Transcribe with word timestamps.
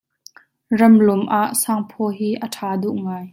Ram 0.79 0.95
lum 1.07 1.23
ah 1.39 1.51
sangphaw 1.61 2.09
hi 2.17 2.29
a 2.45 2.47
ṭha 2.53 2.69
duh 2.81 2.95
ngai. 3.03 3.25